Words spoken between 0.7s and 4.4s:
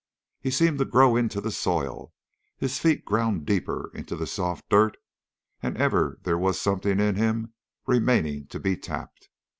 to grow into the soil, and his feet ground deeper into the